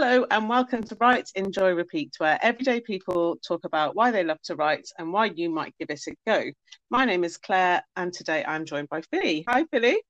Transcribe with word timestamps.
Hello, 0.00 0.24
and 0.30 0.48
welcome 0.48 0.84
to 0.84 0.96
Write, 1.00 1.28
Enjoy, 1.34 1.72
Repeat, 1.72 2.14
where 2.18 2.38
everyday 2.40 2.80
people 2.80 3.36
talk 3.44 3.64
about 3.64 3.96
why 3.96 4.12
they 4.12 4.22
love 4.22 4.40
to 4.44 4.54
write 4.54 4.86
and 4.96 5.12
why 5.12 5.24
you 5.24 5.50
might 5.50 5.74
give 5.76 5.90
it 5.90 6.00
a 6.06 6.14
go. 6.24 6.52
My 6.88 7.04
name 7.04 7.24
is 7.24 7.36
Claire, 7.36 7.82
and 7.96 8.12
today 8.12 8.44
I'm 8.46 8.64
joined 8.64 8.88
by 8.90 9.02
Philly. 9.10 9.44
Hi, 9.48 9.64
Philly. 9.72 10.00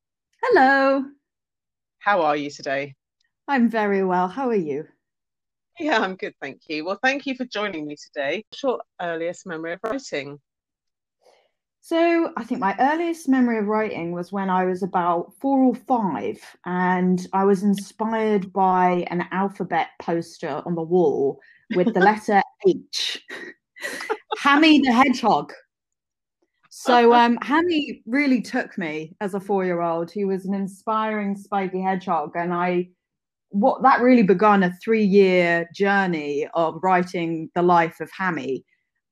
Hello. 0.43 1.05
How 2.01 2.21
are 2.21 2.37
you 2.37 2.51
today? 2.51 2.97
I'm 3.49 3.71
very 3.71 4.05
well. 4.05 4.29
How 4.29 4.51
are 4.51 4.55
you? 4.55 4.87
Yeah, 5.79 6.01
I'm 6.01 6.17
good, 6.17 6.35
thank 6.43 6.61
you. 6.69 6.85
Well, 6.85 6.99
thank 7.03 7.25
you 7.25 7.35
for 7.35 7.47
joining 7.47 7.87
me 7.87 7.97
today. 7.97 8.45
Short 8.53 8.83
earliest 9.01 9.47
memory 9.47 9.73
of 9.73 9.81
writing. 9.83 10.39
So, 11.81 12.33
I 12.37 12.45
think 12.45 12.61
my 12.61 12.77
earliest 12.79 13.29
memory 13.29 13.59
of 13.59 13.67
writing 13.67 14.13
was 14.13 14.33
when 14.33 14.51
I 14.51 14.65
was 14.65 14.83
about 14.83 15.33
four 15.41 15.59
or 15.61 15.75
five, 15.75 16.39
and 16.67 17.27
I 17.33 17.45
was 17.45 17.63
inspired 17.63 18.53
by 18.53 19.07
an 19.11 19.25
alphabet 19.33 19.89
poster 20.01 20.63
on 20.67 20.75
the 20.75 20.83
wall 20.83 21.41
with 21.75 21.95
the 21.95 22.01
letter 22.01 22.43
H. 22.67 23.25
Hammy 24.39 24.81
the 24.81 24.93
Hedgehog. 24.93 25.53
So, 26.69 27.15
um, 27.21 27.39
Hammy 27.43 28.03
really 28.07 28.43
took 28.43 28.77
me 28.77 29.17
as 29.21 29.35
a 29.35 29.41
four 29.41 29.65
year 29.65 29.81
old. 29.81 30.11
He 30.11 30.25
was 30.25 30.45
an 30.45 30.55
inspiring 30.55 31.37
spiky 31.37 31.81
hedgehog, 31.81 32.33
and 32.35 32.53
I 32.53 32.89
what 33.51 33.83
that 33.83 34.01
really 34.01 34.23
began 34.23 34.63
a 34.63 34.77
three 34.83 35.05
year 35.05 35.69
journey 35.75 36.47
of 36.55 36.81
writing 36.83 37.51
the 37.55 37.63
life 37.63 38.01
of 38.01 38.11
Hammy 38.17 38.65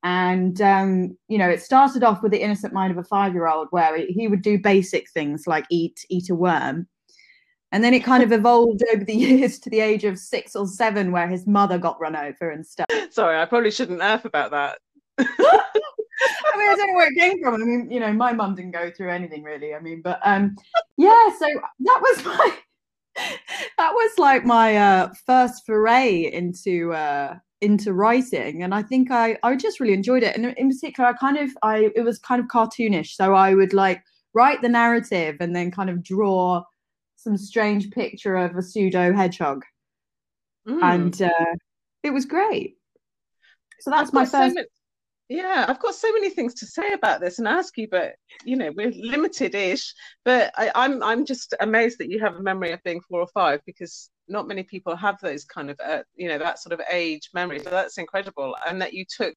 and, 0.03 0.61
um, 0.61 1.17
you 1.29 1.39
know, 1.39 1.49
it 1.49 1.63
started 1.63 2.05
off 2.05 2.23
with 2.23 2.33
the 2.33 2.43
innocent 2.43 2.73
mind 2.73 2.93
of 2.93 2.99
a 2.99 3.05
five 3.05 3.35
year 3.35 3.49
old 3.49 3.69
where 3.71 3.97
he 4.07 4.29
would 4.29 4.43
do 4.43 4.59
basic 4.59 5.11
things 5.11 5.47
like 5.47 5.65
eat, 5.71 6.05
eat 6.09 6.31
a 6.31 6.35
worm. 6.35 6.87
And 7.73 7.83
then 7.83 7.95
it 7.95 8.05
kind 8.05 8.23
of 8.23 8.33
evolved 8.33 8.83
over 8.95 9.05
the 9.05 9.15
years 9.15 9.59
to 9.61 9.71
the 9.71 9.81
age 9.81 10.05
of 10.05 10.19
six 10.19 10.55
or 10.55 10.67
seven 10.67 11.13
where 11.13 11.29
his 11.29 11.47
mother 11.47 11.79
got 11.79 12.01
run 12.01 12.17
over 12.17 12.51
and 12.51 12.67
stuff. 12.67 12.87
Sorry, 13.11 13.41
I 13.41 13.45
probably 13.45 13.71
shouldn't 13.71 13.99
laugh 13.99 14.25
about 14.25 14.51
that. 14.53 14.79
I 15.19 16.59
mean, 16.59 16.71
I 16.71 16.75
don't 16.77 16.89
know 16.89 16.95
where 16.95 17.13
it 17.13 17.19
came 17.19 17.43
from. 17.43 17.55
I 17.55 17.59
mean, 17.59 17.91
you 17.91 18.01
know, 18.01 18.13
my 18.13 18.33
mum 18.33 18.55
didn't 18.55 18.71
go 18.71 18.91
through 18.91 19.11
anything 19.11 19.43
really. 19.43 19.75
I 19.75 19.81
mean, 19.81 20.03
but 20.03 20.21
um, 20.25 20.57
yeah, 20.97 21.31
so 21.39 21.47
that 21.81 22.01
was 22.01 22.25
my 22.25 22.57
that 23.79 23.93
was 23.93 24.19
like 24.19 24.45
my 24.45 24.77
uh, 24.77 25.13
first 25.27 25.65
foray 25.67 26.31
into 26.33 26.93
uh, 26.93 27.37
into 27.63 27.95
writing 27.95 28.63
and 28.63 28.75
i 28.75 28.83
think 28.83 29.11
i 29.11 29.37
i 29.43 29.57
just 29.57 29.81
really 29.81 29.95
enjoyed 29.95 30.23
it. 30.23 30.37
And 30.37 30.47
in 30.47 30.69
particular 30.69 31.11
i 31.11 31.13
kind 31.15 31.39
of 31.39 31.51
i 31.63 31.91
it 31.95 32.03
was 32.03 32.19
kind 32.19 32.41
of 32.41 32.49
cartoonish. 32.49 33.15
So 33.15 33.35
i 33.35 33.55
would 33.55 33.73
like 33.73 34.03
write 34.35 34.61
the 34.61 34.69
narrative 34.69 35.37
and 35.41 35.57
then 35.57 35.71
kind 35.71 35.89
of 35.89 36.03
draw 36.03 36.63
some 37.17 37.37
strange 37.39 37.91
picture 37.91 38.37
of 38.37 38.55
a 38.57 38.63
pseudo 38.63 39.13
hedgehog. 39.13 39.65
Mm. 40.69 40.83
and 40.83 41.23
uh, 41.23 41.55
it 42.03 42.11
was 42.11 42.27
great. 42.27 42.77
So 43.81 43.91
that's 43.91 44.13
my 44.13 44.27
first 44.27 44.57
so 44.57 44.65
yeah 45.29 45.65
i've 45.69 45.81
got 45.81 45.95
so 45.95 46.13
many 46.13 46.31
things 46.31 46.55
to 46.55 46.67
say 46.67 46.93
about 46.93 47.21
this 47.21 47.39
and 47.39 47.49
ask 47.49 47.77
you 47.77 47.89
but 47.91 48.15
you 48.45 48.57
know 48.57 48.71
we're 48.77 48.93
limited-ish. 48.93 49.93
But 50.25 50.53
I, 50.57 50.71
i'm 50.75 51.03
i'm 51.03 51.25
just 51.25 51.55
amazed 51.61 51.99
that 51.99 52.11
you 52.11 52.21
have 52.21 52.37
a 52.37 52.43
memory 52.43 52.73
of 52.73 52.83
being 52.85 53.01
four 53.01 53.21
or 53.21 53.29
five 53.29 53.61
because 53.67 54.11
not 54.29 54.49
many 54.49 54.63
people 54.63 54.97
have 54.97 55.19
those 55.21 55.45
kind 55.45 55.71
of 55.71 55.79
uh, 55.85 56.03
you 56.15 56.29
know 56.29 56.39
that 56.39 56.59
sort 56.59 56.73
of 56.73 56.81
age 56.91 57.31
memory. 57.35 57.59
So 57.61 57.71
that's 57.71 57.99
incredible. 57.99 58.57
And 58.67 58.81
that 58.81 58.93
you 58.93 59.05
took 59.09 59.35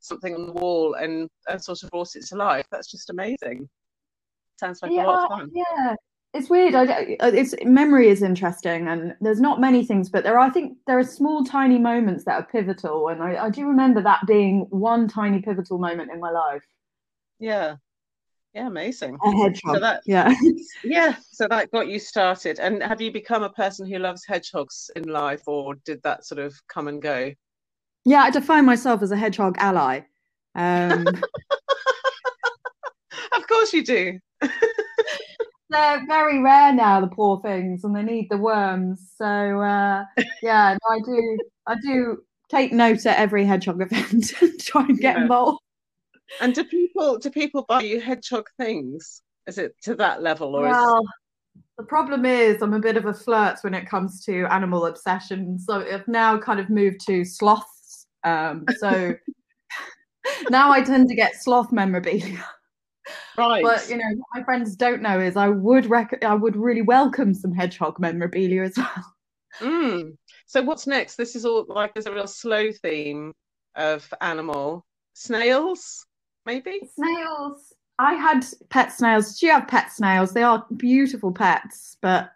something 0.00 0.34
on 0.34 0.46
the 0.46 0.52
wall 0.52 0.94
and, 0.94 1.28
and 1.48 1.62
sort 1.62 1.82
of 1.82 1.90
brought 1.90 2.14
it 2.14 2.26
to 2.26 2.36
life. 2.36 2.66
That's 2.70 2.90
just 2.90 3.10
amazing. 3.10 3.68
Sounds 4.58 4.80
like 4.82 4.92
yeah, 4.92 5.04
a 5.04 5.08
lot 5.08 5.30
of 5.30 5.38
fun. 5.38 5.50
yeah. 5.52 5.94
It's 6.32 6.48
weird. 6.48 6.74
I, 6.76 7.16
it's 7.20 7.54
memory 7.64 8.08
is 8.08 8.22
interesting 8.22 8.86
and 8.86 9.14
there's 9.20 9.40
not 9.40 9.60
many 9.60 9.84
things 9.84 10.08
but 10.08 10.22
there 10.22 10.38
are 10.38 10.46
i 10.46 10.50
think 10.50 10.78
there 10.86 10.96
are 10.96 11.02
small 11.02 11.44
tiny 11.44 11.78
moments 11.78 12.24
that 12.24 12.34
are 12.34 12.46
pivotal. 12.46 13.08
And 13.08 13.22
I, 13.22 13.46
I 13.46 13.50
do 13.50 13.66
remember 13.66 14.00
that 14.02 14.20
being 14.26 14.66
one 14.70 15.08
tiny 15.08 15.42
pivotal 15.42 15.78
moment 15.78 16.12
in 16.12 16.20
my 16.20 16.30
life. 16.30 16.62
Yeah 17.40 17.76
yeah, 18.54 18.66
amazing. 18.66 19.16
A 19.22 19.30
hedgehog. 19.30 19.76
So 19.76 19.80
that, 19.80 20.02
yeah. 20.06 20.34
yeah. 20.84 21.14
So 21.30 21.46
that 21.48 21.70
got 21.70 21.86
you 21.86 22.00
started. 22.00 22.58
And 22.58 22.82
have 22.82 23.00
you 23.00 23.12
become 23.12 23.44
a 23.44 23.50
person 23.50 23.86
who 23.86 23.98
loves 23.98 24.24
hedgehogs 24.26 24.90
in 24.96 25.04
life 25.04 25.42
or 25.46 25.76
did 25.84 26.02
that 26.02 26.24
sort 26.24 26.40
of 26.40 26.54
come 26.68 26.88
and 26.88 27.00
go? 27.00 27.32
Yeah, 28.04 28.22
I 28.22 28.30
define 28.30 28.64
myself 28.64 29.02
as 29.02 29.12
a 29.12 29.16
hedgehog 29.16 29.54
ally. 29.58 30.00
Um, 30.56 31.06
of 33.32 33.46
course 33.46 33.72
you 33.72 33.84
do. 33.84 34.18
They're 35.70 36.04
very 36.08 36.42
rare 36.42 36.72
now, 36.72 37.00
the 37.00 37.06
poor 37.06 37.40
things, 37.42 37.84
and 37.84 37.94
they 37.94 38.02
need 38.02 38.26
the 38.28 38.38
worms. 38.38 39.12
So 39.16 39.24
uh, 39.24 40.04
yeah, 40.42 40.76
no, 40.82 40.96
I 40.96 40.98
do 41.04 41.38
I 41.68 41.76
do 41.80 42.18
take 42.48 42.72
note 42.72 43.06
at 43.06 43.18
every 43.18 43.44
hedgehog 43.44 43.80
event 43.80 44.32
and 44.40 44.60
try 44.60 44.82
and 44.82 44.98
get 44.98 45.16
yeah. 45.16 45.22
involved. 45.22 45.60
And 46.40 46.54
do 46.54 46.64
people 46.64 47.18
do 47.18 47.30
people 47.30 47.64
buy 47.68 47.82
you 47.82 48.00
hedgehog 48.00 48.48
things? 48.56 49.22
Is 49.46 49.58
it 49.58 49.74
to 49.82 49.94
that 49.96 50.22
level 50.22 50.54
or 50.54 50.62
well, 50.62 51.02
is... 51.02 51.62
the 51.78 51.84
problem 51.84 52.24
is 52.24 52.62
I'm 52.62 52.74
a 52.74 52.78
bit 52.78 52.96
of 52.96 53.06
a 53.06 53.14
flirt 53.14 53.58
when 53.62 53.74
it 53.74 53.88
comes 53.88 54.24
to 54.26 54.44
animal 54.52 54.86
obsession. 54.86 55.58
So 55.58 55.80
I've 55.80 56.06
now 56.06 56.38
kind 56.38 56.60
of 56.60 56.70
moved 56.70 57.04
to 57.06 57.24
sloths. 57.24 58.06
Um, 58.22 58.64
so 58.78 59.14
now 60.50 60.70
I 60.70 60.82
tend 60.82 61.08
to 61.08 61.14
get 61.14 61.42
sloth 61.42 61.72
memorabilia. 61.72 62.44
Right. 63.36 63.62
But 63.62 63.88
you 63.88 63.96
know, 63.96 64.08
what 64.16 64.40
my 64.40 64.44
friends 64.44 64.76
don't 64.76 65.02
know 65.02 65.18
is 65.18 65.36
I 65.36 65.48
would 65.48 65.86
rec- 65.86 66.22
I 66.24 66.34
would 66.34 66.56
really 66.56 66.82
welcome 66.82 67.34
some 67.34 67.52
hedgehog 67.52 67.98
memorabilia 67.98 68.62
as 68.62 68.76
well. 68.76 69.14
Mm. 69.58 70.16
So 70.46 70.62
what's 70.62 70.86
next? 70.86 71.16
This 71.16 71.34
is 71.34 71.44
all 71.44 71.64
like 71.68 71.94
there's 71.94 72.06
a 72.06 72.14
real 72.14 72.26
slow 72.26 72.70
theme 72.70 73.32
of 73.74 74.12
animal 74.20 74.84
snails 75.14 76.06
maybe 76.50 76.80
snails. 76.94 77.72
I 77.98 78.14
had 78.14 78.44
pet 78.70 78.92
snails. 78.92 79.38
Do 79.38 79.46
you 79.46 79.52
have 79.52 79.68
pet 79.68 79.92
snails? 79.92 80.32
They 80.32 80.42
are 80.42 80.64
beautiful 80.76 81.32
pets, 81.32 81.96
but 82.00 82.32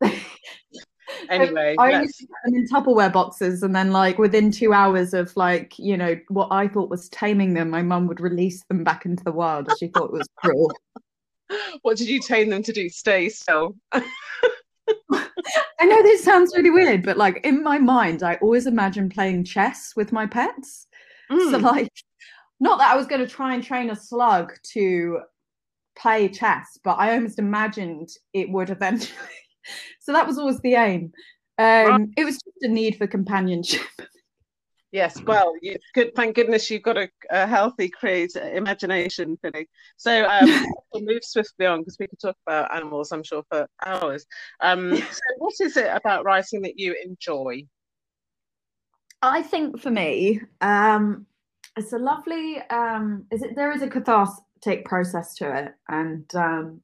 anyway, 1.28 1.74
I 1.78 2.02
used 2.02 2.18
to 2.18 2.26
put 2.26 2.36
them 2.44 2.54
in 2.54 2.68
Tupperware 2.68 3.12
boxes, 3.12 3.62
and 3.62 3.74
then 3.74 3.90
like 3.90 4.18
within 4.18 4.50
two 4.50 4.72
hours 4.72 5.14
of 5.14 5.36
like 5.36 5.78
you 5.78 5.96
know 5.96 6.18
what 6.28 6.48
I 6.50 6.68
thought 6.68 6.90
was 6.90 7.08
taming 7.08 7.54
them, 7.54 7.70
my 7.70 7.82
mum 7.82 8.06
would 8.06 8.20
release 8.20 8.62
them 8.64 8.84
back 8.84 9.04
into 9.04 9.24
the 9.24 9.32
wild, 9.32 9.70
as 9.70 9.78
she 9.78 9.88
thought 9.88 10.06
it 10.06 10.12
was 10.12 10.28
cruel. 10.36 10.72
What 11.82 11.96
did 11.96 12.08
you 12.08 12.20
tame 12.20 12.50
them 12.50 12.62
to 12.64 12.72
do? 12.72 12.88
Stay 12.88 13.28
still. 13.28 13.76
I 13.92 15.84
know 15.84 16.02
this 16.02 16.24
sounds 16.24 16.52
really 16.56 16.70
weird, 16.70 17.04
but 17.04 17.16
like 17.16 17.40
in 17.44 17.62
my 17.62 17.78
mind, 17.78 18.22
I 18.22 18.34
always 18.36 18.66
imagine 18.66 19.08
playing 19.08 19.44
chess 19.44 19.92
with 19.96 20.12
my 20.12 20.26
pets. 20.26 20.86
Mm. 21.30 21.50
So 21.50 21.58
like 21.58 21.88
not 22.60 22.78
that 22.78 22.92
I 22.92 22.96
was 22.96 23.06
going 23.06 23.20
to 23.20 23.26
try 23.26 23.54
and 23.54 23.62
train 23.62 23.90
a 23.90 23.96
slug 23.96 24.52
to 24.72 25.20
play 25.98 26.28
chess, 26.28 26.78
but 26.84 26.98
I 26.98 27.14
almost 27.14 27.38
imagined 27.38 28.08
it 28.32 28.50
would 28.50 28.70
eventually. 28.70 29.16
so 30.00 30.12
that 30.12 30.26
was 30.26 30.38
always 30.38 30.60
the 30.60 30.74
aim. 30.74 31.12
Um, 31.58 32.12
it 32.16 32.24
was 32.24 32.34
just 32.34 32.62
a 32.62 32.68
need 32.68 32.96
for 32.96 33.06
companionship. 33.06 33.86
Yes, 34.92 35.20
well, 35.24 35.52
you, 35.60 35.76
good. 35.94 36.14
Thank 36.14 36.36
goodness 36.36 36.70
you've 36.70 36.84
got 36.84 36.96
a, 36.96 37.10
a 37.28 37.46
healthy, 37.46 37.90
creative 37.90 38.42
imagination, 38.54 39.36
Philly. 39.42 39.68
So 39.98 40.24
um, 40.24 40.48
we'll 40.94 41.02
move 41.02 41.22
swiftly 41.22 41.66
on 41.66 41.80
because 41.80 41.98
we 41.98 42.06
could 42.06 42.20
talk 42.20 42.36
about 42.46 42.74
animals, 42.74 43.12
I'm 43.12 43.22
sure, 43.22 43.42
for 43.50 43.66
hours. 43.84 44.24
Um, 44.60 44.96
so, 44.96 45.20
what 45.36 45.52
is 45.60 45.76
it 45.76 45.88
about 45.92 46.24
writing 46.24 46.62
that 46.62 46.78
you 46.78 46.94
enjoy? 47.04 47.64
I 49.20 49.42
think 49.42 49.80
for 49.80 49.90
me, 49.90 50.40
um, 50.62 51.26
it's 51.76 51.92
a 51.92 51.98
lovely 51.98 52.58
um 52.70 53.24
is 53.30 53.42
it 53.42 53.54
there 53.54 53.72
is 53.72 53.82
a 53.82 53.88
cathartic 53.88 54.84
process 54.84 55.34
to 55.34 55.64
it 55.64 55.74
and 55.88 56.34
um 56.34 56.80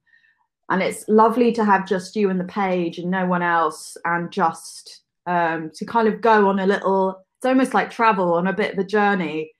and 0.69 0.81
it's 0.81 1.05
lovely 1.07 1.51
to 1.51 1.65
have 1.65 1.85
just 1.85 2.15
you 2.15 2.29
and 2.29 2.39
the 2.39 2.45
page 2.45 2.99
and 2.99 3.11
no 3.11 3.25
one 3.25 3.41
else 3.41 3.97
and 4.05 4.31
just 4.31 5.01
um 5.25 5.71
to 5.73 5.85
kind 5.85 6.07
of 6.07 6.21
go 6.21 6.47
on 6.47 6.59
a 6.59 6.67
little 6.67 7.23
it's 7.37 7.45
almost 7.45 7.73
like 7.73 7.89
travel 7.89 8.33
on 8.35 8.47
a 8.47 8.53
bit 8.53 8.73
of 8.73 8.79
a 8.79 8.83
journey 8.83 9.51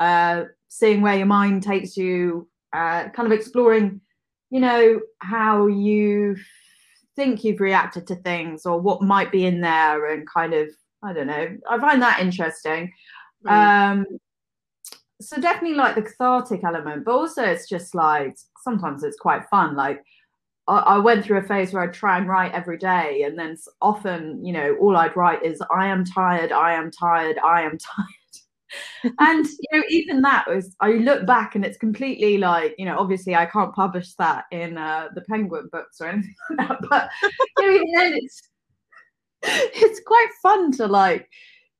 uh 0.00 0.44
seeing 0.68 1.00
where 1.00 1.16
your 1.16 1.26
mind 1.26 1.62
takes 1.62 1.96
you 1.96 2.48
uh 2.72 3.08
kind 3.10 3.26
of 3.26 3.32
exploring 3.32 4.00
you 4.50 4.60
know 4.60 5.00
how 5.20 5.66
you 5.66 6.36
think 7.16 7.44
you've 7.44 7.60
reacted 7.60 8.06
to 8.06 8.16
things 8.16 8.66
or 8.66 8.80
what 8.80 9.02
might 9.02 9.30
be 9.30 9.44
in 9.46 9.60
there 9.60 10.12
and 10.12 10.28
kind 10.28 10.52
of 10.54 10.68
i 11.02 11.12
don't 11.12 11.26
know 11.26 11.56
i 11.68 11.78
find 11.78 12.02
that 12.02 12.20
interesting 12.20 12.92
mm. 13.46 13.50
um 13.50 14.06
so 15.20 15.40
definitely 15.40 15.76
like 15.76 15.94
the 15.94 16.02
cathartic 16.02 16.64
element, 16.64 17.04
but 17.04 17.12
also 17.12 17.44
it's 17.44 17.68
just 17.68 17.94
like 17.94 18.36
sometimes 18.62 19.04
it's 19.04 19.18
quite 19.18 19.48
fun. 19.50 19.76
Like 19.76 20.02
I, 20.66 20.78
I 20.78 20.98
went 20.98 21.24
through 21.24 21.38
a 21.38 21.42
phase 21.42 21.72
where 21.72 21.82
I'd 21.82 21.94
try 21.94 22.18
and 22.18 22.28
write 22.28 22.52
every 22.52 22.78
day, 22.78 23.22
and 23.24 23.38
then 23.38 23.56
often, 23.82 24.44
you 24.44 24.52
know, 24.52 24.76
all 24.80 24.96
I'd 24.96 25.16
write 25.16 25.42
is 25.44 25.62
"I 25.74 25.86
am 25.86 26.04
tired, 26.04 26.52
I 26.52 26.72
am 26.72 26.90
tired, 26.90 27.38
I 27.38 27.62
am 27.62 27.78
tired." 27.78 28.06
and 29.18 29.46
you 29.46 29.78
know, 29.78 29.82
even 29.90 30.22
that 30.22 30.48
was 30.48 30.76
I 30.80 30.92
look 30.92 31.26
back 31.26 31.54
and 31.56 31.64
it's 31.64 31.78
completely 31.78 32.38
like 32.38 32.74
you 32.78 32.86
know, 32.86 32.98
obviously 32.98 33.34
I 33.34 33.46
can't 33.46 33.74
publish 33.74 34.14
that 34.14 34.44
in 34.52 34.78
uh, 34.78 35.08
the 35.14 35.22
Penguin 35.22 35.68
books 35.72 36.00
or 36.00 36.08
anything 36.08 36.34
like 36.58 36.68
that, 36.68 36.80
but 36.88 37.10
you 37.58 37.66
know, 37.66 37.74
even 37.74 37.92
then 37.94 38.14
it's 38.14 38.42
it's 39.42 40.00
quite 40.06 40.28
fun 40.42 40.72
to 40.72 40.86
like 40.86 41.28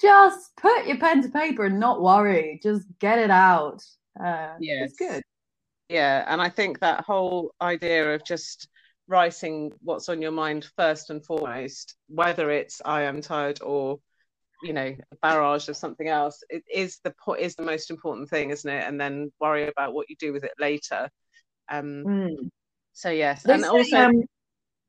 just 0.01 0.57
put 0.57 0.87
your 0.87 0.99
pen 0.99 1.23
to 1.23 1.29
paper 1.29 1.67
and 1.67 1.79
not 1.79 2.03
worry. 2.03 2.61
Just 2.63 2.87
get 2.99 3.19
it 3.19 3.31
out. 3.31 3.83
Uh, 4.19 4.55
yeah, 4.59 4.85
it's 4.85 4.97
good. 4.97 5.23
Yeah, 5.89 6.25
and 6.29 6.41
I 6.41 6.49
think 6.49 6.81
that 6.81 7.05
whole 7.05 7.53
idea 7.61 8.15
of 8.15 8.25
just 8.25 8.69
writing 9.09 9.73
what's 9.83 10.09
on 10.09 10.23
your 10.23 10.31
mind 10.31 10.69
first 10.77 11.11
and 11.11 11.25
foremost, 11.25 11.97
whether 12.09 12.51
it's 12.51 12.81
I 12.85 13.03
am 13.03 13.21
tired 13.21 13.61
or 13.61 13.99
you 14.63 14.73
know 14.73 14.95
a 15.13 15.17
barrage 15.21 15.69
of 15.69 15.77
something 15.77 16.09
else, 16.09 16.43
it 16.49 16.63
is 16.73 17.01
the 17.03 17.15
is 17.39 17.57
the 17.57 17.65
most 17.65 17.91
important 17.91 18.31
thing, 18.31 18.51
isn't 18.51 18.71
it? 18.71 18.85
And 18.87 19.01
then 19.01 19.33
worry 19.41 19.69
about 19.69 19.95
what 19.95 20.09
you 20.09 20.17
do 20.17 20.33
with 20.33 20.45
it 20.45 20.53
later. 20.59 21.09
Um, 21.69 22.05
mm. 22.07 22.51
So 22.93 23.11
yes, 23.11 23.43
they 23.43 23.55
and 23.55 23.63
say, 23.63 23.69
also, 23.69 23.97
um, 23.97 24.23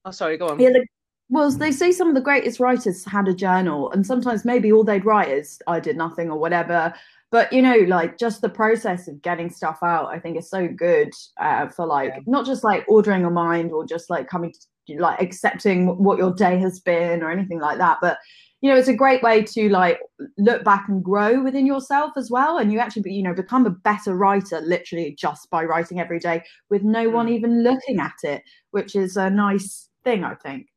oh 0.05 0.11
sorry, 0.11 0.37
go 0.37 0.49
on. 0.49 0.59
Yeah, 0.59 0.69
the, 0.69 0.85
well, 1.31 1.49
they 1.49 1.71
say 1.71 1.93
some 1.93 2.09
of 2.09 2.15
the 2.15 2.21
greatest 2.21 2.59
writers 2.59 3.05
had 3.05 3.29
a 3.29 3.33
journal, 3.33 3.89
and 3.91 4.05
sometimes 4.05 4.43
maybe 4.43 4.71
all 4.71 4.83
they'd 4.83 5.05
write 5.05 5.29
is 5.29 5.61
"I 5.65 5.79
did 5.79 5.95
nothing" 5.95 6.29
or 6.29 6.37
whatever. 6.37 6.93
But 7.31 7.53
you 7.53 7.61
know, 7.61 7.77
like 7.87 8.17
just 8.17 8.41
the 8.41 8.49
process 8.49 9.07
of 9.07 9.21
getting 9.21 9.49
stuff 9.49 9.79
out, 9.81 10.07
I 10.07 10.19
think 10.19 10.37
is 10.37 10.49
so 10.49 10.67
good 10.67 11.13
uh, 11.39 11.69
for 11.69 11.85
like 11.85 12.09
yeah. 12.09 12.19
not 12.27 12.45
just 12.45 12.65
like 12.65 12.83
ordering 12.89 13.23
a 13.23 13.29
mind 13.31 13.71
or 13.71 13.85
just 13.85 14.09
like 14.09 14.27
coming 14.27 14.53
to 14.87 15.01
like 15.01 15.21
accepting 15.21 15.97
what 16.03 16.17
your 16.17 16.33
day 16.33 16.59
has 16.59 16.81
been 16.81 17.23
or 17.23 17.31
anything 17.31 17.61
like 17.61 17.77
that, 17.77 17.99
but 18.01 18.17
you 18.59 18.69
know 18.69 18.77
it's 18.77 18.89
a 18.89 18.93
great 18.93 19.23
way 19.23 19.41
to 19.41 19.69
like 19.69 19.99
look 20.37 20.65
back 20.65 20.89
and 20.89 21.01
grow 21.03 21.41
within 21.41 21.65
yourself 21.65 22.11
as 22.15 22.29
well 22.29 22.57
and 22.57 22.71
you 22.71 22.77
actually 22.79 23.11
you 23.11 23.23
know 23.23 23.33
become 23.33 23.65
a 23.65 23.71
better 23.71 24.15
writer 24.15 24.61
literally 24.61 25.15
just 25.17 25.49
by 25.49 25.63
writing 25.63 25.99
every 25.99 26.19
day 26.19 26.43
with 26.69 26.83
no 26.83 27.09
one 27.09 27.27
mm. 27.27 27.31
even 27.31 27.63
looking 27.63 27.99
at 27.99 28.13
it 28.23 28.43
which 28.69 28.95
is 28.95 29.17
a 29.17 29.31
nice 29.31 29.89
thing 30.03 30.23
i 30.23 30.35
think 30.35 30.67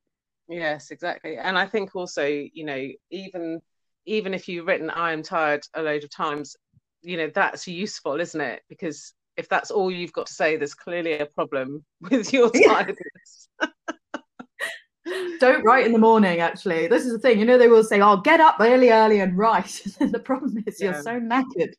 yes 0.49 0.91
exactly. 0.91 1.37
And 1.37 1.59
i 1.59 1.67
think 1.67 1.95
also 1.95 2.25
you 2.27 2.65
know 2.65 2.89
even 3.11 3.61
even 4.07 4.35
if 4.35 4.49
you've 4.49 4.67
written 4.67 4.91
i 4.91 5.13
am 5.13 5.23
tired 5.23 5.67
a 5.75 5.83
load 5.83 6.05
of 6.05 6.11
times 6.11 6.57
you 7.03 7.17
know 7.17 7.31
that's 7.35 7.67
useful 7.67 8.21
isn't 8.21 8.41
it? 8.41 8.63
Because 8.69 9.15
if 9.37 9.49
that's 9.49 9.71
all 9.71 9.91
you've 9.91 10.13
got 10.13 10.27
to 10.27 10.35
say 10.35 10.57
there's 10.57 10.75
clearly 10.75 11.19
a 11.19 11.27
problem 11.27 11.85
with 12.01 12.33
your 12.33 12.51
tiredness. 12.51 13.49
Don't 15.39 15.65
write 15.65 15.85
in 15.85 15.93
the 15.93 15.99
morning 15.99 16.41
actually. 16.41 16.87
This 16.87 17.05
is 17.05 17.13
the 17.13 17.19
thing. 17.19 17.39
You 17.39 17.45
know 17.45 17.59
they 17.59 17.69
will 17.69 17.85
say 17.85 18.01
oh 18.01 18.19
get 18.19 18.41
up 18.41 18.57
early 18.61 18.91
early 18.91 19.21
and 19.21 19.37
write. 19.37 19.83
The 19.99 20.19
problem 20.19 20.63
is 20.67 20.81
yeah. 20.81 20.93
you're 20.93 21.03
so 21.03 21.21
knackered. 21.21 21.75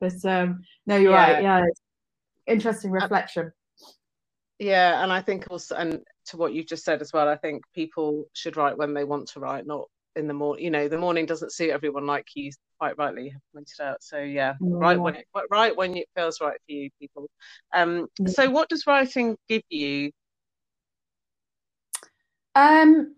But 0.00 0.24
um 0.24 0.62
no 0.86 0.96
you're 0.96 1.12
yeah. 1.12 1.32
right. 1.32 1.42
Yeah 1.42 1.64
interesting 2.48 2.90
reflection. 2.90 3.52
yeah 4.58 5.02
and 5.02 5.12
i 5.12 5.20
think 5.20 5.46
also 5.50 5.76
and 5.76 6.00
to 6.28 6.36
what 6.36 6.52
you've 6.52 6.66
just 6.66 6.84
said 6.84 7.00
as 7.00 7.12
well 7.12 7.28
i 7.28 7.36
think 7.36 7.62
people 7.74 8.24
should 8.32 8.56
write 8.56 8.78
when 8.78 8.94
they 8.94 9.04
want 9.04 9.28
to 9.28 9.40
write 9.40 9.66
not 9.66 9.86
in 10.16 10.26
the 10.26 10.34
morning 10.34 10.64
you 10.64 10.70
know 10.70 10.88
the 10.88 10.98
morning 10.98 11.26
doesn't 11.26 11.52
suit 11.52 11.70
everyone 11.70 12.06
like 12.06 12.26
you 12.34 12.50
quite 12.78 12.96
rightly 12.98 13.28
have 13.28 13.40
pointed 13.54 13.80
out 13.80 14.02
so 14.02 14.18
yeah, 14.18 14.54
yeah. 14.60 14.68
right 14.72 14.98
when 14.98 15.14
it 15.14 15.26
right 15.50 15.76
when 15.76 15.96
it 15.96 16.08
feels 16.16 16.40
right 16.40 16.58
for 16.66 16.72
you 16.72 16.90
people 17.00 17.28
um 17.74 18.06
yeah. 18.18 18.28
so 18.28 18.50
what 18.50 18.68
does 18.68 18.86
writing 18.86 19.36
give 19.48 19.62
you 19.68 20.10
um, 22.58 23.14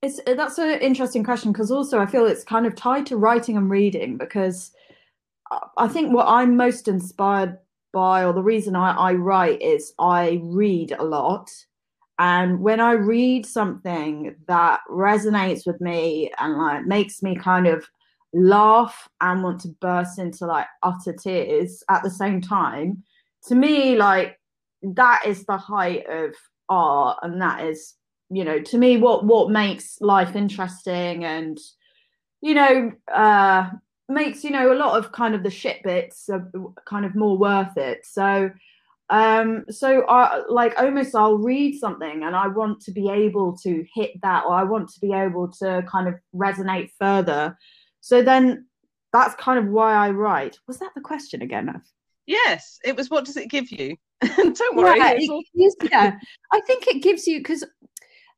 it's 0.00 0.20
uh, 0.26 0.34
that's 0.34 0.58
an 0.58 0.80
interesting 0.80 1.22
question 1.22 1.52
because 1.52 1.70
also 1.70 1.98
I 1.98 2.06
feel 2.06 2.26
it's 2.26 2.44
kind 2.44 2.66
of 2.66 2.74
tied 2.74 3.06
to 3.06 3.18
writing 3.18 3.56
and 3.58 3.68
reading 3.68 4.16
because 4.16 4.72
I 5.76 5.88
think 5.88 6.12
what 6.12 6.26
I'm 6.26 6.56
most 6.56 6.88
inspired 6.88 7.58
by, 7.92 8.24
or 8.24 8.32
the 8.32 8.42
reason 8.42 8.76
I, 8.76 8.92
I 8.92 9.12
write, 9.14 9.60
is 9.62 9.92
I 9.98 10.40
read 10.42 10.92
a 10.92 11.04
lot. 11.04 11.50
And 12.18 12.60
when 12.60 12.80
I 12.80 12.92
read 12.92 13.46
something 13.46 14.36
that 14.46 14.80
resonates 14.90 15.66
with 15.66 15.80
me 15.80 16.30
and 16.38 16.58
like 16.58 16.84
makes 16.84 17.22
me 17.22 17.34
kind 17.34 17.66
of 17.66 17.86
laugh 18.34 19.08
and 19.20 19.42
want 19.42 19.60
to 19.62 19.68
burst 19.80 20.18
into 20.18 20.46
like 20.46 20.66
utter 20.82 21.14
tears 21.14 21.82
at 21.88 22.02
the 22.02 22.10
same 22.10 22.40
time, 22.40 23.02
to 23.48 23.54
me, 23.54 23.96
like 23.96 24.38
that 24.82 25.22
is 25.26 25.44
the 25.44 25.56
height 25.56 26.06
of 26.08 26.34
art 26.68 27.18
and 27.22 27.42
that 27.42 27.64
is 27.64 27.94
you 28.30 28.44
know 28.44 28.60
to 28.60 28.78
me 28.78 28.96
what 28.96 29.24
what 29.24 29.50
makes 29.50 30.00
life 30.00 30.36
interesting 30.36 31.24
and 31.24 31.58
you 32.40 32.54
know 32.54 32.92
uh 33.12 33.68
makes 34.10 34.44
you 34.44 34.50
know 34.50 34.72
a 34.72 34.74
lot 34.74 34.98
of 34.98 35.12
kind 35.12 35.34
of 35.34 35.42
the 35.42 35.50
shit 35.50 35.82
bits 35.82 36.28
are 36.28 36.50
kind 36.86 37.04
of 37.04 37.14
more 37.14 37.38
worth 37.38 37.76
it. 37.76 38.04
So 38.04 38.50
um 39.10 39.64
so 39.68 40.06
i 40.08 40.40
like 40.48 40.72
almost 40.78 41.16
i'll 41.16 41.36
read 41.36 41.76
something 41.76 42.22
and 42.22 42.36
i 42.36 42.46
want 42.46 42.80
to 42.80 42.92
be 42.92 43.10
able 43.10 43.56
to 43.56 43.84
hit 43.92 44.12
that 44.22 44.44
or 44.44 44.54
i 44.54 44.62
want 44.62 44.88
to 44.88 45.00
be 45.00 45.12
able 45.12 45.48
to 45.48 45.84
kind 45.90 46.06
of 46.08 46.14
resonate 46.34 46.90
further. 46.98 47.58
So 48.00 48.22
then 48.22 48.66
that's 49.12 49.34
kind 49.34 49.58
of 49.58 49.66
why 49.66 49.94
i 49.94 50.10
write. 50.10 50.56
Was 50.68 50.78
that 50.78 50.92
the 50.94 51.00
question 51.00 51.42
again 51.42 51.82
yes 52.26 52.78
it 52.84 52.96
was 52.96 53.10
what 53.10 53.24
does 53.24 53.36
it 53.36 53.50
give 53.50 53.70
you? 53.72 53.96
Don't 54.36 54.76
worry. 54.76 55.00
It, 55.00 55.90
yeah, 55.90 56.16
I 56.52 56.60
think 56.60 56.86
it 56.86 57.02
gives 57.02 57.26
you 57.26 57.38
because 57.38 57.64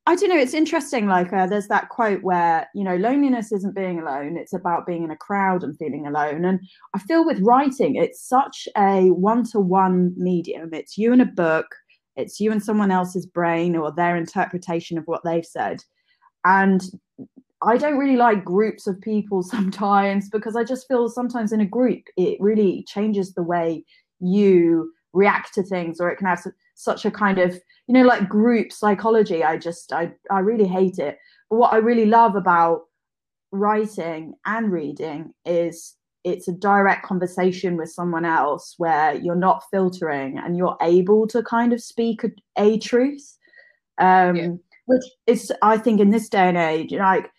I 0.06 0.16
don't 0.16 0.30
know. 0.30 0.38
It's 0.38 0.54
interesting. 0.54 1.06
Like, 1.06 1.32
uh, 1.32 1.46
there's 1.46 1.68
that 1.68 1.88
quote 1.88 2.22
where 2.22 2.68
you 2.74 2.82
know, 2.82 2.96
loneliness 2.96 3.52
isn't 3.52 3.74
being 3.74 4.00
alone; 4.00 4.36
it's 4.36 4.52
about 4.52 4.86
being 4.86 5.04
in 5.04 5.10
a 5.12 5.16
crowd 5.16 5.62
and 5.62 5.78
feeling 5.78 6.06
alone. 6.06 6.44
And 6.44 6.60
I 6.94 6.98
feel 6.98 7.24
with 7.24 7.40
writing, 7.40 7.94
it's 7.96 8.20
such 8.20 8.68
a 8.76 9.10
one-to-one 9.10 10.14
medium. 10.16 10.70
It's 10.74 10.98
you 10.98 11.12
and 11.12 11.22
a 11.22 11.26
book. 11.26 11.66
It's 12.16 12.40
you 12.40 12.50
and 12.52 12.62
someone 12.62 12.90
else's 12.90 13.26
brain 13.26 13.76
or 13.76 13.92
their 13.92 14.16
interpretation 14.16 14.98
of 14.98 15.04
what 15.06 15.22
they've 15.24 15.46
said. 15.46 15.82
And 16.44 16.82
I 17.62 17.76
don't 17.76 17.96
really 17.98 18.16
like 18.16 18.44
groups 18.44 18.86
of 18.86 19.00
people 19.00 19.42
sometimes 19.44 20.28
because 20.28 20.56
I 20.56 20.64
just 20.64 20.88
feel 20.88 21.08
sometimes 21.08 21.52
in 21.52 21.60
a 21.60 21.66
group 21.66 22.02
it 22.16 22.40
really 22.40 22.84
changes 22.88 23.34
the 23.34 23.42
way 23.42 23.84
you 24.20 24.92
react 25.12 25.54
to 25.54 25.62
things 25.62 26.00
or 26.00 26.10
it 26.10 26.16
can 26.16 26.26
have 26.26 26.42
such 26.82 27.04
a 27.04 27.10
kind 27.10 27.38
of 27.38 27.54
you 27.86 27.94
know 27.94 28.02
like 28.02 28.28
group 28.28 28.72
psychology 28.72 29.42
i 29.44 29.56
just 29.56 29.92
i 29.92 30.10
i 30.30 30.38
really 30.38 30.66
hate 30.66 30.98
it 30.98 31.18
but 31.50 31.56
what 31.56 31.72
i 31.72 31.76
really 31.76 32.06
love 32.06 32.36
about 32.36 32.82
writing 33.52 34.34
and 34.46 34.72
reading 34.72 35.32
is 35.44 35.94
it's 36.24 36.48
a 36.48 36.52
direct 36.52 37.04
conversation 37.04 37.76
with 37.76 37.90
someone 37.90 38.24
else 38.24 38.74
where 38.78 39.14
you're 39.14 39.34
not 39.34 39.64
filtering 39.70 40.38
and 40.38 40.56
you're 40.56 40.76
able 40.80 41.26
to 41.26 41.42
kind 41.42 41.72
of 41.72 41.82
speak 41.82 42.24
a, 42.24 42.30
a 42.56 42.78
truth 42.78 43.36
um 43.98 44.36
yeah. 44.36 44.48
which 44.86 45.04
is 45.26 45.52
i 45.62 45.76
think 45.76 46.00
in 46.00 46.10
this 46.10 46.28
day 46.28 46.48
and 46.48 46.56
age 46.56 46.92
like 46.92 47.30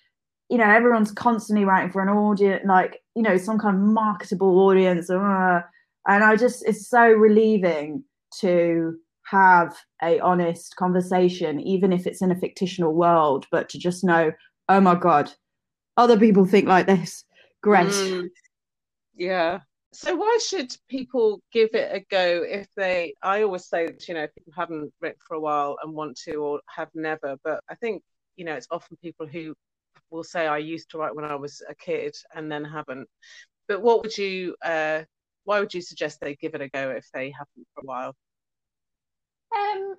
you 0.50 0.58
know 0.58 0.70
everyone's 0.70 1.12
constantly 1.12 1.65
writing 1.65 1.91
for 1.91 2.01
an 2.01 2.10
audience 2.10 2.63
like 2.67 3.01
you 3.15 3.24
know 3.24 3.38
some 3.38 3.58
kind 3.58 3.75
of 3.75 3.82
marketable 3.82 4.60
audience 4.60 5.10
uh, 5.10 5.62
and 6.08 6.24
i 6.24 6.36
just 6.36 6.63
it's 6.67 6.88
so 6.88 7.08
relieving 7.08 8.03
to 8.39 8.96
have 9.25 9.75
a 10.03 10.20
honest 10.20 10.75
conversation 10.75 11.60
even 11.60 11.94
if 11.94 12.06
it's 12.06 12.22
in 12.22 12.32
a 12.32 12.36
fictional 12.36 12.94
world 12.94 13.46
but 13.51 13.70
to 13.70 13.77
just 13.80 14.03
know 14.03 14.32
oh 14.70 14.80
my 14.80 14.96
god 14.96 15.32
other 15.98 16.18
people 16.18 16.46
think 16.46 16.68
like 16.68 16.86
this. 16.88 17.24
Great. 17.62 17.88
Mm, 17.88 18.30
yeah. 19.15 19.60
So 19.94 20.15
why 20.15 20.39
should 20.46 20.75
people 20.89 21.39
give 21.51 21.70
it 21.74 21.92
a 21.94 22.03
go 22.10 22.44
if 22.44 22.68
they 22.75 23.13
i 23.22 23.44
always 23.44 23.68
say 23.68 23.86
that 23.86 24.08
you 24.08 24.15
know 24.15 24.25
people 24.36 24.51
haven't 24.56 24.92
written 25.01 25.20
for 25.27 25.36
a 25.36 25.39
while 25.39 25.77
and 25.84 25.94
want 25.94 26.18
to 26.18 26.34
or 26.38 26.62
have 26.65 26.89
never 26.96 27.38
but 27.44 27.63
i 27.70 27.75
think 27.75 28.01
you 28.36 28.44
know 28.44 28.56
it's 28.56 28.65
often 28.72 28.98
people 29.03 29.27
who 29.27 29.53
will 30.10 30.24
say 30.24 30.48
i 30.48 30.58
used 30.58 30.89
to 30.89 30.98
write 30.98 31.15
when 31.15 31.25
i 31.25 31.36
was 31.36 31.62
a 31.70 31.75
kid 31.75 32.15
and 32.34 32.51
then 32.51 32.65
haven't. 32.65 33.08
But 33.68 33.84
what 33.84 34.01
would 34.01 34.18
you 34.18 34.56
uh 34.65 35.03
why 35.44 35.60
would 35.60 35.75
you 35.75 35.82
suggest 35.82 36.20
they 36.20 36.36
give 36.38 36.56
it 36.56 36.62
a 36.62 36.70
go 36.70 36.89
if 36.89 37.08
they 37.13 37.30
haven't 37.30 37.68
for 37.75 37.82
a 37.82 37.86
while? 37.86 38.15
Um, 39.55 39.95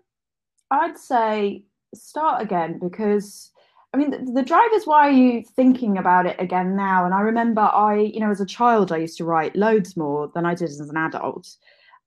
I'd 0.70 0.98
say 0.98 1.64
start 1.94 2.42
again 2.42 2.78
because 2.80 3.50
I 3.92 3.96
mean 3.96 4.10
the, 4.10 4.32
the 4.32 4.42
drive 4.42 4.72
is 4.74 4.86
why 4.86 5.08
are 5.08 5.12
you 5.12 5.44
thinking 5.56 5.98
about 5.98 6.26
it 6.26 6.36
again 6.40 6.76
now? 6.76 7.04
And 7.04 7.14
I 7.14 7.20
remember 7.20 7.62
I, 7.62 7.96
you 7.96 8.20
know, 8.20 8.30
as 8.30 8.40
a 8.40 8.46
child 8.46 8.92
I 8.92 8.98
used 8.98 9.18
to 9.18 9.24
write 9.24 9.56
loads 9.56 9.96
more 9.96 10.30
than 10.34 10.44
I 10.46 10.54
did 10.54 10.70
as 10.70 10.80
an 10.80 10.96
adult. 10.96 11.48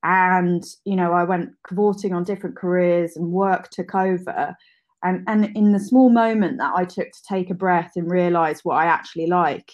And, 0.04 0.64
you 0.86 0.96
know, 0.96 1.14
I 1.14 1.24
went 1.24 1.52
cavorting 1.68 2.14
on 2.14 2.24
different 2.24 2.56
careers 2.56 3.18
and 3.18 3.32
work 3.32 3.70
took 3.70 3.96
over. 3.96 4.56
And 5.04 5.24
and 5.28 5.56
in 5.56 5.72
the 5.72 5.80
small 5.80 6.10
moment 6.10 6.58
that 6.58 6.74
I 6.76 6.86
took 6.86 7.12
to 7.12 7.24
take 7.28 7.50
a 7.50 7.56
breath 7.56 7.94
and 7.96 8.10
realize 8.10 8.66
what 8.66 8.76
I 8.76 8.86
actually 8.86 9.28
like, 9.28 9.72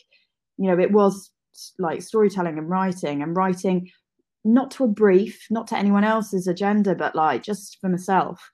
you 0.57 0.67
know, 0.67 0.79
it 0.79 0.91
was 0.91 1.31
like 1.79 2.01
storytelling 2.01 2.57
and 2.57 2.69
writing 2.69 3.21
and 3.21 3.35
writing 3.35 3.89
not 4.45 4.71
to 4.71 4.83
a 4.83 4.87
brief, 4.87 5.45
not 5.49 5.67
to 5.67 5.77
anyone 5.77 6.03
else's 6.03 6.47
agenda, 6.47 6.95
but 6.95 7.15
like 7.15 7.43
just 7.43 7.79
for 7.79 7.89
myself. 7.89 8.51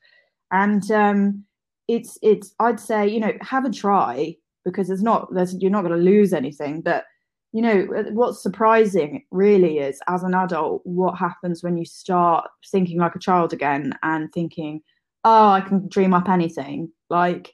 And 0.52 0.90
um, 0.92 1.44
it's 1.88 2.18
it's 2.22 2.54
I'd 2.60 2.80
say 2.80 3.08
you 3.08 3.20
know 3.20 3.34
have 3.42 3.66
a 3.66 3.72
try 3.72 4.36
because 4.66 4.88
there's 4.88 5.04
not 5.04 5.34
there's 5.34 5.56
you're 5.62 5.72
not 5.72 5.84
going 5.84 5.98
to 5.98 6.04
lose 6.12 6.34
anything. 6.34 6.82
But 6.82 7.06
you 7.52 7.62
know 7.64 7.88
what's 8.12 8.44
surprising 8.44 9.24
really 9.32 9.80
is 9.80 10.00
as 10.08 10.22
an 10.24 10.36
adult 10.36 10.82
what 10.86 11.18
happens 11.18 11.64
when 11.64 11.78
you 11.78 11.86
start 11.86 12.48
thinking 12.72 13.00
like 13.00 13.16
a 13.16 13.20
child 13.20 13.54
again 13.54 13.98
and 14.04 14.32
thinking 14.32 14.82
oh 15.26 15.50
I 15.50 15.62
can 15.62 15.88
dream 15.90 16.14
up 16.14 16.30
anything 16.30 16.92
like 17.10 17.52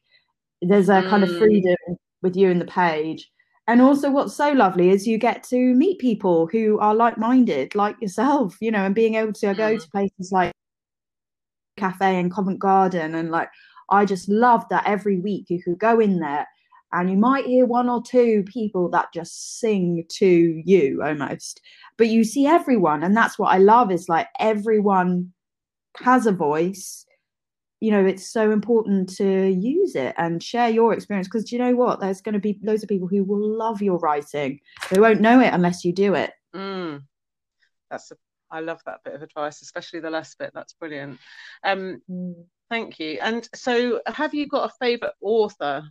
there's 0.62 0.89
a 0.89 1.01
kind 1.04 1.24
of 1.24 1.30
Mm. 1.30 1.38
freedom 1.39 1.98
with 2.22 2.36
you 2.36 2.50
and 2.51 2.60
the 2.60 2.65
page. 2.65 3.32
And 3.67 3.81
also, 3.81 4.12
what's 4.12 4.36
so 4.36 4.51
lovely 4.51 4.89
is 4.91 5.07
you 5.07 5.17
get 5.17 5.43
to 5.45 5.57
meet 5.74 6.00
people 6.00 6.48
who 6.48 6.77
are 6.79 6.93
like 6.93 7.17
minded, 7.17 7.74
like 7.75 8.00
yourself, 8.01 8.57
you 8.62 8.72
know, 8.72 8.86
and 8.86 8.93
being 8.95 9.15
able 9.15 9.34
to 9.34 9.53
go 9.55 9.74
Mm. 9.75 9.79
to 9.81 9.89
places 9.89 10.31
like 10.31 10.51
Cafe 11.77 12.19
and 12.19 12.31
Covent 12.31 12.60
Garden. 12.60 13.15
And 13.15 13.31
like, 13.31 13.50
I 13.89 14.05
just 14.05 14.29
love 14.29 14.67
that 14.69 14.86
every 14.88 15.19
week 15.19 15.45
you 15.50 15.62
could 15.63 15.79
go 15.79 16.00
in 16.00 16.19
there 16.19 16.48
and 16.93 17.10
you 17.10 17.17
might 17.17 17.45
hear 17.45 17.65
one 17.65 17.89
or 17.89 18.01
two 18.01 18.43
people 18.43 18.89
that 18.91 19.12
just 19.13 19.60
sing 19.60 20.05
to 20.10 20.62
you 20.65 21.01
almost, 21.03 21.62
but 21.98 22.07
you 22.07 22.24
see 22.24 22.45
everyone. 22.48 23.03
And 23.03 23.15
that's 23.17 23.38
what 23.38 23.53
I 23.53 23.57
love 23.57 23.91
is 23.91 24.07
like 24.07 24.27
everyone 24.39 25.34
has 25.98 26.25
a 26.27 26.31
voice 26.31 27.04
you 27.86 27.92
know 27.92 28.04
it's 28.12 28.27
so 28.38 28.44
important 28.51 29.04
to 29.18 29.30
use 29.75 29.94
it 29.96 30.13
and 30.18 30.42
share 30.51 30.70
your 30.70 30.94
experience 30.94 31.27
because 31.27 31.51
you 31.51 31.60
know 31.63 31.75
what 31.75 32.00
there's 32.00 32.22
going 32.25 32.34
to 32.39 32.46
be 32.50 32.60
loads 32.63 32.84
of 32.84 32.89
people 32.89 33.08
who 33.08 33.24
will 33.24 33.46
love 33.63 33.80
your 33.89 34.00
writing 34.06 34.60
they 34.89 35.00
won't 35.00 35.22
know 35.27 35.38
it 35.39 35.54
unless 35.54 35.86
you 35.86 35.94
do 35.94 36.15
it 36.24 36.32
Mm. 36.56 37.04
That's 37.92 38.12
a, 38.12 38.15
I 38.50 38.62
love 38.62 38.82
that 38.86 39.04
bit 39.04 39.13
of 39.13 39.22
advice, 39.22 39.62
especially 39.62 40.00
the 40.00 40.10
last 40.10 40.38
bit. 40.39 40.51
That's 40.54 40.74
brilliant. 40.74 41.20
Um, 41.63 42.01
thank 42.70 42.98
you. 43.00 43.20
And 43.22 43.48
so, 43.54 44.01
have 44.08 44.34
you 44.34 44.48
got 44.48 44.70
a 44.72 44.74
favorite 44.80 45.15
author 45.22 45.84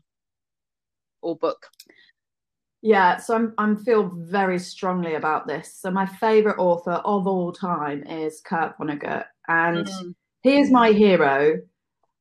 or 1.23 1.37
book? 1.37 1.67
yeah 2.87 3.17
so 3.17 3.35
i'm 3.35 3.55
i'm 3.57 3.77
feel 3.77 4.11
very 4.15 4.59
strongly 4.59 5.15
about 5.15 5.47
this 5.47 5.75
so 5.81 5.91
my 5.91 6.05
favorite 6.07 6.59
author 6.59 6.99
of 7.15 7.27
all 7.27 7.51
time 7.51 8.03
is 8.05 8.43
kurt 8.45 8.77
vonnegut 8.79 9.25
and 9.49 9.87
Mm. 9.87 10.15
he 10.43 10.59
is 10.59 10.71
my 10.71 10.93
hero 10.93 11.61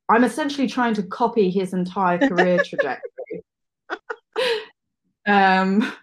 i'm 0.10 0.24
essentially 0.24 0.68
trying 0.68 0.94
to 0.94 1.04
copy 1.04 1.50
his 1.50 1.74
entire 1.74 2.18
career 2.18 2.62
trajectory. 2.64 3.44
Um 5.26 5.94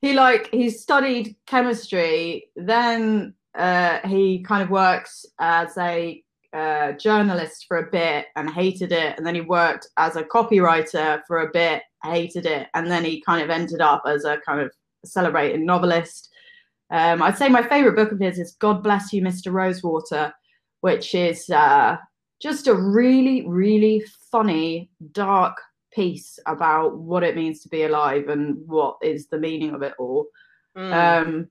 he 0.00 0.12
like 0.12 0.48
he 0.52 0.70
studied 0.70 1.36
chemistry 1.46 2.50
then 2.54 3.34
uh 3.56 3.98
he 4.06 4.42
kind 4.42 4.62
of 4.62 4.70
works 4.70 5.26
as 5.40 5.76
a 5.78 6.22
uh, 6.52 6.92
journalist 6.92 7.66
for 7.68 7.78
a 7.78 7.90
bit 7.90 8.26
and 8.34 8.48
hated 8.48 8.90
it 8.90 9.14
and 9.18 9.26
then 9.26 9.34
he 9.34 9.42
worked 9.42 9.88
as 9.98 10.16
a 10.16 10.22
copywriter 10.22 11.20
for 11.26 11.40
a 11.40 11.50
bit 11.52 11.82
hated 12.02 12.46
it 12.46 12.68
and 12.72 12.90
then 12.90 13.04
he 13.04 13.20
kind 13.20 13.42
of 13.42 13.50
ended 13.50 13.82
up 13.82 14.02
as 14.06 14.24
a 14.24 14.38
kind 14.38 14.60
of 14.60 14.72
celebrated 15.04 15.60
novelist. 15.60 16.30
Um, 16.90 17.20
i'd 17.22 17.36
say 17.36 17.48
my 17.48 17.62
favorite 17.62 17.96
book 17.96 18.12
of 18.12 18.20
his 18.20 18.38
is 18.38 18.56
god 18.60 18.82
bless 18.82 19.12
you 19.12 19.20
mr 19.20 19.52
rosewater 19.52 20.32
which 20.80 21.14
is 21.14 21.50
uh, 21.50 21.96
just 22.40 22.66
a 22.66 22.74
really 22.74 23.46
really 23.48 24.04
funny 24.30 24.90
dark 25.12 25.56
piece 25.92 26.38
about 26.46 26.98
what 26.98 27.22
it 27.22 27.36
means 27.36 27.62
to 27.62 27.68
be 27.68 27.84
alive 27.84 28.28
and 28.28 28.58
what 28.66 28.96
is 29.02 29.28
the 29.28 29.38
meaning 29.38 29.74
of 29.74 29.82
it 29.82 29.94
all 29.98 30.26
Mm. 30.76 30.92
um 30.92 31.48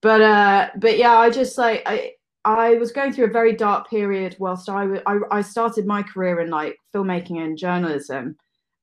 but 0.00 0.20
uh 0.20 0.68
but 0.76 0.96
yeah 0.96 1.16
i 1.18 1.28
just 1.28 1.58
like 1.58 1.82
i 1.86 2.12
i 2.44 2.74
was 2.74 2.92
going 2.92 3.12
through 3.12 3.24
a 3.24 3.30
very 3.40 3.52
dark 3.56 3.90
period 3.90 4.36
whilst 4.38 4.68
I, 4.68 4.82
w- 4.82 5.02
I 5.06 5.38
I 5.38 5.42
started 5.42 5.86
my 5.86 6.04
career 6.04 6.38
in 6.40 6.48
like 6.50 6.76
filmmaking 6.94 7.38
and 7.44 7.58
journalism 7.58 8.36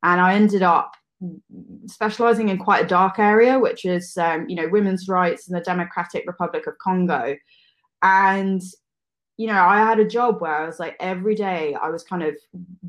and 0.03 0.19
i 0.21 0.33
ended 0.33 0.61
up 0.61 0.91
specializing 1.87 2.49
in 2.49 2.57
quite 2.57 2.83
a 2.83 2.87
dark 2.87 3.19
area 3.19 3.59
which 3.59 3.85
is 3.85 4.17
um 4.17 4.47
you 4.49 4.55
know 4.55 4.67
women's 4.69 5.07
rights 5.07 5.47
in 5.47 5.53
the 5.55 5.61
democratic 5.61 6.25
republic 6.27 6.67
of 6.67 6.77
congo 6.79 7.35
and 8.01 8.61
you 9.39 9.47
know 9.47 9.61
i 9.63 9.77
had 9.77 9.99
a 9.99 10.05
job 10.17 10.41
where 10.41 10.53
i 10.53 10.65
was 10.65 10.79
like 10.79 10.97
every 10.99 11.33
day 11.33 11.73
i 11.81 11.89
was 11.89 12.03
kind 12.03 12.23
of 12.23 12.35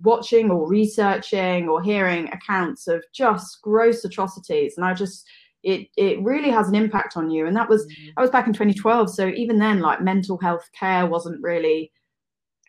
watching 0.03 0.51
or 0.51 0.67
researching 0.67 1.69
or 1.69 1.81
hearing 1.81 2.27
accounts 2.33 2.89
of 2.89 3.05
just 3.13 3.63
gross 3.63 4.05
atrocities. 4.05 4.77
And 4.77 4.85
i 4.85 4.93
just 4.93 5.29
it 5.63 5.87
it 5.97 6.21
really 6.23 6.51
has 6.51 6.69
an 6.69 6.75
impact 6.75 7.17
on 7.17 7.31
you. 7.31 7.47
And 7.47 7.57
that 7.57 7.69
was 7.69 7.87
Mm. 7.87 8.15
that 8.17 8.23
was 8.23 8.31
back 8.31 8.49
in 8.49 8.53
2012 8.53 9.11
so 9.15 9.29
even 9.29 9.59
then 9.61 9.79
like 9.79 10.01
mental 10.03 10.39
health 10.39 10.69
care 10.73 11.07
wasn't 11.07 11.41
really 11.41 11.93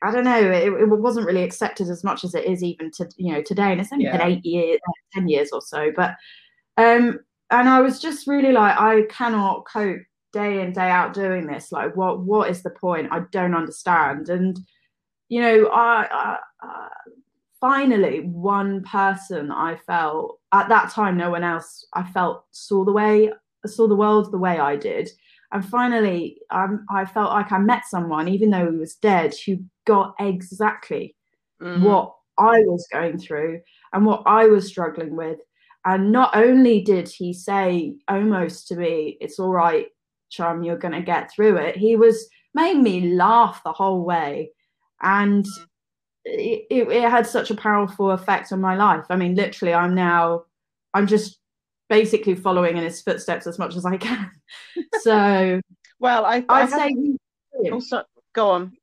i 0.03 0.11
don't 0.11 0.25
know 0.25 0.39
it, 0.39 0.71
it 0.73 0.85
wasn't 1.07 1.25
really 1.25 1.43
accepted 1.43 1.88
as 1.89 2.03
much 2.03 2.23
as 2.23 2.35
it 2.35 2.45
is 2.45 2.61
even 2.63 2.91
to 2.91 3.09
you 3.17 3.33
know 3.33 3.41
today. 3.41 3.71
And 3.71 3.81
it's 3.81 3.91
only 3.91 4.05
been 4.05 4.21
eight 4.21 4.45
years 4.45 4.79
10 5.13 5.27
years 5.27 5.50
or 5.51 5.61
so. 5.61 5.91
But 5.95 6.11
um 6.77 7.19
and 7.50 7.67
i 7.67 7.81
was 7.81 8.00
just 8.00 8.27
really 8.27 8.51
like 8.51 8.77
i 8.79 9.01
cannot 9.09 9.65
cope 9.65 10.01
day 10.33 10.61
in 10.61 10.71
day 10.73 10.89
out 10.89 11.13
doing 11.13 11.45
this 11.45 11.71
like 11.71 11.95
what 11.95 12.19
what 12.21 12.50
is 12.50 12.63
the 12.63 12.69
point 12.69 13.07
i 13.11 13.19
don't 13.31 13.55
understand 13.55 14.29
and 14.29 14.59
you 15.29 15.41
know 15.41 15.67
i, 15.67 16.07
I 16.11 16.38
uh, 16.65 16.89
finally 17.59 18.21
one 18.21 18.83
person 18.83 19.51
i 19.51 19.75
felt 19.88 20.39
at 20.51 20.69
that 20.69 20.91
time 20.91 21.17
no 21.17 21.29
one 21.29 21.43
else 21.43 21.85
i 21.93 22.03
felt 22.03 22.45
saw 22.51 22.83
the 22.85 22.91
way 22.91 23.31
saw 23.65 23.88
the 23.88 23.95
world 23.95 24.31
the 24.31 24.38
way 24.38 24.59
i 24.59 24.75
did 24.75 25.09
and 25.51 25.63
finally 25.65 26.38
um, 26.50 26.85
i 26.89 27.05
felt 27.05 27.31
like 27.31 27.51
i 27.51 27.57
met 27.57 27.83
someone 27.85 28.27
even 28.27 28.50
though 28.50 28.71
he 28.71 28.77
was 28.77 28.95
dead 28.95 29.33
who 29.45 29.57
got 29.85 30.15
exactly 30.19 31.15
Mhm. 31.61 31.81
what 31.83 32.15
I 32.39 32.61
was 32.61 32.88
going 32.91 33.19
through 33.19 33.61
and 33.93 34.03
what 34.05 34.23
I 34.25 34.47
was 34.47 34.67
struggling 34.67 35.15
with. 35.15 35.38
And 35.85 36.11
not 36.11 36.35
only 36.35 36.81
did 36.81 37.07
he 37.07 37.33
say 37.33 37.95
almost 38.07 38.67
to 38.69 38.75
me, 38.75 39.17
it's 39.21 39.38
all 39.38 39.51
right, 39.51 39.88
Chum, 40.31 40.63
you're 40.63 40.77
going 40.77 40.93
to 40.93 41.01
get 41.01 41.31
through 41.31 41.57
it, 41.57 41.77
he 41.77 41.95
was 41.95 42.27
made 42.53 42.77
me 42.77 43.13
laugh 43.13 43.61
the 43.63 43.71
whole 43.71 44.03
way. 44.03 44.51
And 45.01 45.45
it, 46.25 46.65
it, 46.69 46.88
it 46.89 47.09
had 47.09 47.27
such 47.27 47.51
a 47.51 47.55
powerful 47.55 48.11
effect 48.11 48.51
on 48.51 48.61
my 48.61 48.75
life. 48.75 49.05
I 49.09 49.15
mean, 49.15 49.35
literally, 49.35 49.73
I'm 49.73 49.95
now, 49.95 50.43
I'm 50.93 51.07
just 51.07 51.39
basically 51.89 52.35
following 52.35 52.77
in 52.77 52.83
his 52.83 53.01
footsteps 53.01 53.47
as 53.47 53.59
much 53.59 53.75
as 53.75 53.85
I 53.85 53.97
can. 53.97 54.31
So 55.01 55.61
Well, 56.00 56.25
I, 56.25 56.45
I 56.47 56.61
I'd 56.61 56.69
say, 56.69 56.93
also 57.71 58.03
go 58.33 58.51
on. 58.51 58.73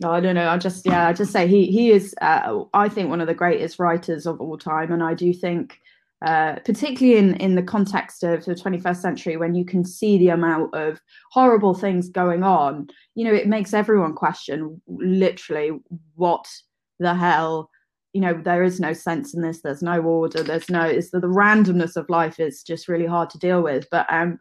No, 0.00 0.10
I 0.10 0.20
don't 0.20 0.34
know. 0.34 0.48
I 0.48 0.56
just 0.56 0.86
yeah, 0.86 1.06
I 1.06 1.12
just 1.12 1.32
say 1.32 1.46
he 1.46 1.66
he 1.66 1.90
is 1.90 2.14
uh, 2.20 2.64
I 2.72 2.88
think 2.88 3.10
one 3.10 3.20
of 3.20 3.26
the 3.26 3.34
greatest 3.34 3.78
writers 3.78 4.26
of 4.26 4.40
all 4.40 4.56
time, 4.56 4.92
and 4.92 5.02
I 5.02 5.14
do 5.14 5.32
think 5.32 5.78
uh, 6.24 6.54
particularly 6.64 7.18
in 7.18 7.34
in 7.34 7.54
the 7.54 7.62
context 7.62 8.24
of 8.24 8.44
the 8.46 8.54
21st 8.54 8.96
century 8.96 9.36
when 9.36 9.54
you 9.54 9.64
can 9.64 9.84
see 9.84 10.16
the 10.16 10.28
amount 10.28 10.74
of 10.74 11.00
horrible 11.32 11.74
things 11.74 12.08
going 12.08 12.42
on, 12.42 12.88
you 13.14 13.24
know, 13.24 13.34
it 13.34 13.46
makes 13.46 13.74
everyone 13.74 14.14
question 14.14 14.80
literally 14.88 15.72
what 16.14 16.46
the 16.98 17.14
hell. 17.14 17.70
You 18.14 18.20
know, 18.20 18.32
there 18.32 18.62
is 18.62 18.80
no 18.80 18.92
sense 18.92 19.34
in 19.34 19.42
this. 19.42 19.60
There's 19.60 19.82
no 19.82 20.00
order. 20.00 20.42
There's 20.42 20.70
no. 20.70 20.82
It's 20.82 21.10
the, 21.10 21.20
the 21.20 21.26
randomness 21.26 21.96
of 21.96 22.08
life 22.08 22.40
is 22.40 22.62
just 22.62 22.88
really 22.88 23.06
hard 23.06 23.28
to 23.30 23.38
deal 23.38 23.62
with. 23.62 23.86
But 23.90 24.06
um, 24.10 24.38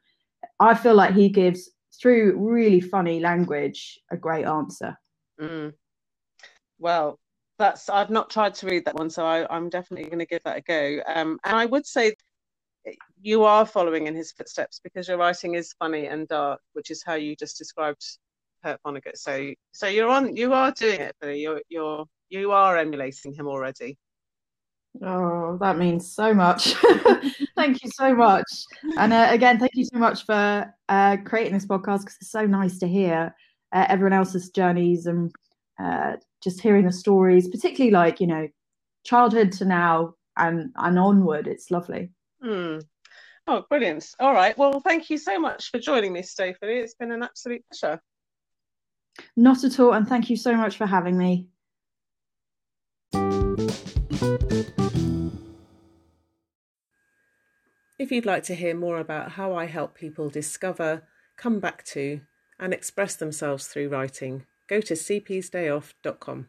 I 0.60 0.76
feel 0.76 0.96
like 0.96 1.16
he 1.16 1.28
gives 1.28 1.70
through 2.02 2.38
really 2.38 2.80
funny 2.80 3.20
language 3.20 4.00
a 4.12 4.16
great 4.16 4.46
answer. 4.46 4.96
Mm. 5.42 5.74
Well, 6.80 7.20
that's 7.64 7.90
I've 7.90 8.10
not 8.10 8.30
tried 8.30 8.54
to 8.56 8.68
read 8.68 8.84
that 8.86 8.96
one, 8.96 9.10
so 9.10 9.26
I, 9.26 9.48
I'm 9.56 9.70
definitely 9.70 10.10
going 10.10 10.20
to 10.20 10.26
give 10.26 10.44
that 10.44 10.58
a 10.58 10.62
go. 10.62 11.00
Um, 11.08 11.40
and 11.46 11.56
I 11.56 11.66
would 11.66 11.86
say 11.86 12.14
you 13.22 13.46
are 13.46 13.66
following 13.66 14.08
in 14.08 14.16
his 14.16 14.34
footsteps 14.34 14.82
because 14.84 15.08
your 15.08 15.18
writing 15.18 15.56
is 15.56 15.74
funny 15.80 16.08
and 16.08 16.28
dark, 16.28 16.60
which 16.74 16.92
is 16.92 17.02
how 17.06 17.14
you 17.14 17.38
just 17.38 17.58
described 17.58 18.04
Kurt 18.64 18.82
Vonnegut. 18.86 19.16
So, 19.16 19.54
so 19.72 19.88
you're 19.88 20.10
on, 20.10 20.36
you 20.36 20.52
are 20.54 20.72
doing 20.72 21.00
it, 21.00 21.16
Billy. 21.22 21.42
You're, 21.42 21.62
you're, 21.70 22.06
you 22.30 22.52
are 22.52 22.78
emulating 22.78 23.34
him 23.34 23.48
already. 23.48 23.98
Oh, 25.02 25.58
that 25.62 25.78
means 25.78 26.14
so 26.14 26.34
much. 26.34 26.74
thank 27.56 27.82
you 27.82 27.90
so 27.92 28.14
much. 28.14 28.46
And 28.98 29.14
uh, 29.14 29.28
again, 29.30 29.58
thank 29.58 29.76
you 29.76 29.86
so 29.86 29.98
much 29.98 30.26
for 30.26 30.74
uh, 30.90 31.18
creating 31.24 31.54
this 31.54 31.66
podcast 31.66 32.02
because 32.02 32.18
it's 32.20 32.32
so 32.32 32.46
nice 32.46 32.78
to 32.80 32.88
hear 32.88 33.34
uh, 33.72 33.86
everyone 33.88 34.14
else's 34.14 34.50
journeys 34.50 35.06
and 35.06 35.32
uh, 35.82 36.18
just 36.44 36.62
hearing 36.62 36.86
the 36.86 36.92
stories, 36.92 37.48
particularly 37.48 37.92
like, 37.92 38.20
you 38.20 38.28
know, 38.28 38.48
childhood 39.06 39.52
to 39.54 39.66
now 39.66 40.16
and, 40.38 40.72
and 40.76 41.00
onward. 41.00 41.48
It's 41.48 41.72
lovely. 41.72 42.10
Hmm. 42.42 42.80
Oh, 43.48 43.66
brilliant. 43.70 44.08
All 44.20 44.34
right. 44.34 44.58
Well, 44.58 44.80
thank 44.80 45.10
you 45.10 45.18
so 45.18 45.40
much 45.40 45.70
for 45.70 45.80
joining 45.80 46.14
me, 46.14 46.22
Stephanie. 46.22 46.80
It's 46.80 46.96
been 46.96 47.12
an 47.12 47.24
absolute 47.24 47.64
pleasure. 47.72 48.02
Not 49.36 49.64
at 49.64 49.80
all. 49.80 49.94
And 49.94 50.08
thank 50.08 50.30
you 50.30 50.38
so 50.38 50.56
much 50.56 50.78
for 50.78 50.86
having 50.86 51.18
me. 51.18 51.48
If 58.00 58.12
you'd 58.12 58.26
like 58.26 58.44
to 58.44 58.56
hear 58.56 58.76
more 58.76 59.00
about 59.00 59.34
how 59.34 59.54
I 59.54 59.66
help 59.66 59.96
people 59.96 60.30
discover, 60.30 61.04
come 61.38 61.60
back 61.60 61.86
to, 61.86 62.22
and 62.60 62.74
express 62.74 63.16
themselves 63.16 63.68
through 63.68 63.90
writing, 63.90 64.46
go 64.68 64.82
to 64.82 64.94
cpsdayoff.com. 64.94 66.48